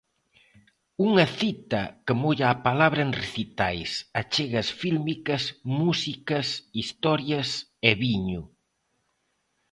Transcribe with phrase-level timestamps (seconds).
[1.07, 3.89] Unha cita que molla a palabra en recitais,
[4.21, 5.43] achegas fílmicas,
[5.79, 6.47] músicas,
[6.83, 7.49] historias
[7.89, 8.41] e viño.